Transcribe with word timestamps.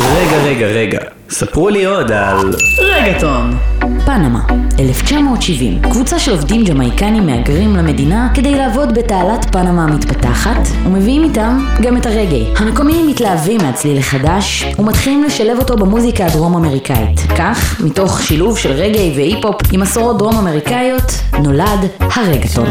רגע, 0.00 0.36
רגע, 0.36 0.66
רגע, 0.66 0.98
ספרו 1.31 1.69
לי 1.69 1.85
עוד 1.85 2.11
על... 2.11 2.53
רגטון. 2.79 3.57
פנמה, 4.05 4.39
1970. 4.79 5.81
קבוצה 5.81 6.19
של 6.19 6.31
עובדים 6.31 6.63
ג'מייקנים 6.63 7.25
מהגרים 7.25 7.75
למדינה 7.75 8.29
כדי 8.33 8.55
לעבוד 8.55 8.93
בתעלת 8.93 9.45
פנמה 9.51 9.83
המתפתחת, 9.83 10.67
ומביאים 10.85 11.23
איתם 11.23 11.65
גם 11.81 11.97
את 11.97 12.05
הרגעי. 12.05 12.53
המקומיים 12.57 13.07
מתלהבים 13.07 13.61
מהצליל 13.61 13.97
החדש, 13.97 14.65
ומתחילים 14.79 15.23
לשלב 15.23 15.59
אותו 15.59 15.75
במוזיקה 15.75 16.25
הדרום 16.25 16.55
אמריקאית. 16.55 17.19
כך, 17.37 17.81
מתוך 17.83 18.21
שילוב 18.21 18.57
של 18.57 18.71
רגעי 18.71 19.13
והיפ-הופ 19.15 19.61
עם 19.71 19.79
מסורות 19.79 20.17
דרום 20.17 20.37
אמריקאיות, 20.37 21.11
נולד 21.43 21.87
הרגטון. 21.99 22.67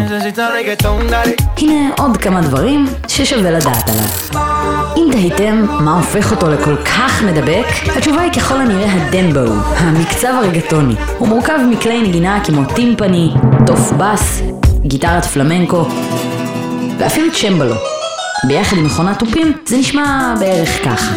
הנה 1.57 1.91
עוד 1.99 2.17
כמה 2.17 2.41
דברים 2.41 2.87
ששווה 3.09 3.51
לדעת 3.51 3.89
עליו. 3.89 4.45
אם 4.97 5.09
תהיתם 5.13 5.67
מה 5.81 5.97
הופך 5.97 6.31
אותו 6.31 6.51
לכל 6.51 6.77
כך 6.77 7.23
מדבק, 7.23 7.67
התשובה 7.97 8.21
היא 8.21 8.33
ככל 8.33 8.50
הנראה 8.57 8.93
הדנבו, 8.93 9.53
המקצב 9.77 10.29
הרגטוני. 10.29 10.95
הוא 11.19 11.29
מורכב 11.29 11.59
מכלי 11.71 12.03
נגינה 12.03 12.45
כמו 12.45 12.65
טימפני, 12.75 13.31
תוף 13.67 13.93
בס, 13.93 14.43
גיטרת 14.83 15.25
פלמנקו, 15.25 15.85
ואפילו 16.99 17.33
צ'מבלו. 17.33 17.75
ביחד 18.49 18.77
עם 18.77 18.85
מכונת 18.85 19.19
תופים 19.19 19.53
זה 19.67 19.77
נשמע 19.77 20.35
בערך 20.41 20.85
ככה. 20.85 21.13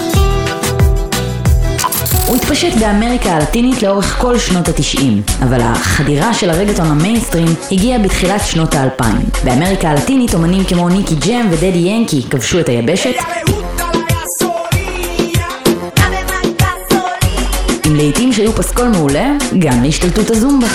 הוא 2.28 2.36
התפשט 2.36 2.74
באמריקה 2.80 3.32
הלטינית 3.32 3.84
לאורך 3.84 4.18
כל 4.22 4.40
שנות 4.40 4.68
התשעים, 4.68 5.22
אבל 5.44 5.62
החדירה 5.62 6.34
של 6.34 6.50
הרגטון 6.50 6.86
המיינסטרים 6.86 7.48
הגיעה 7.72 8.00
בתחילת 8.00 8.42
שנות 8.46 8.76
האלפיים. 8.76 9.26
באמריקה 9.44 9.90
הלטינית 9.90 10.34
אומנים 10.34 10.64
כמו 10.64 10.90
ניקי 10.90 11.16
ג'ם 11.16 11.48
ודדי 11.52 11.84
ינקי 11.86 12.22
כבשו 12.30 12.60
את 12.60 12.70
היבשת, 12.70 13.16
להיטים 18.04 18.34
שהיו 18.34 18.54
פסקול 18.54 18.88
מעולה, 18.88 19.32
גם 19.60 19.84
להשתלטות 19.84 20.30
הזומבה. 20.30 20.68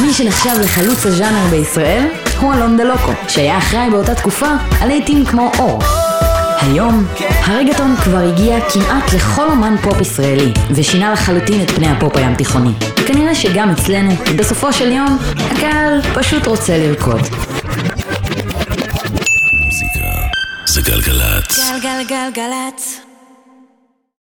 מי 0.00 0.12
שנחשב 0.12 0.50
לחלוץ 0.60 1.06
הז'אנר 1.06 1.46
בישראל 1.50 2.08
הוא 2.40 2.54
אלון 2.54 2.76
דה 2.76 2.86
לוקו, 2.86 3.12
שהיה 3.28 3.58
אחראי 3.58 3.90
באותה 3.90 4.14
תקופה 4.14 4.46
על 4.80 4.88
להיטים 4.88 5.24
כמו 5.24 5.50
אור. 5.58 5.82
היום, 6.60 7.06
הרגטון 7.44 7.96
כבר 7.96 8.18
הגיע 8.18 8.60
כמעט 8.60 9.14
לכל 9.14 9.48
אומן 9.48 9.76
פופ 9.82 10.00
ישראלי, 10.00 10.52
ושינה 10.70 11.12
לחלוטין 11.12 11.62
את 11.62 11.70
פני 11.70 11.88
הפופ 11.88 12.16
הים 12.16 12.34
תיכוני. 12.34 12.72
כנראה 13.06 13.34
שגם 13.34 13.70
אצלנו, 13.70 14.10
בסופו 14.36 14.72
של 14.72 14.92
יום, 14.92 15.18
הקהל 15.50 16.00
פשוט 16.14 16.46
רוצה 16.46 16.78
לרקוד. 16.78 17.20
זה 20.66 20.80
גלגלצ. 20.80 21.58
גלגלגלגלצ. 21.82 23.07